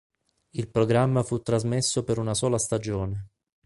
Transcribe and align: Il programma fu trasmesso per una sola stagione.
Il 0.53 0.67
programma 0.67 1.21
fu 1.21 1.43
trasmesso 1.43 2.03
per 2.03 2.17
una 2.17 2.33
sola 2.33 2.57
stagione. 2.57 3.27